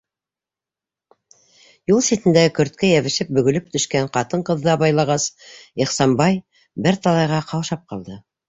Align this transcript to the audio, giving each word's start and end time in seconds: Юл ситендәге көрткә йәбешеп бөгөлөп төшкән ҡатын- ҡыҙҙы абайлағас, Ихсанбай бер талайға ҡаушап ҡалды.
Юл 1.91 2.01
ситендәге 2.07 2.53
көрткә 2.59 2.89
йәбешеп 2.95 3.31
бөгөлөп 3.39 3.69
төшкән 3.75 4.11
ҡатын- 4.19 4.47
ҡыҙҙы 4.49 4.75
абайлағас, 4.79 5.31
Ихсанбай 5.87 6.45
бер 6.87 7.03
талайға 7.07 7.43
ҡаушап 7.55 7.89
ҡалды. 7.95 8.23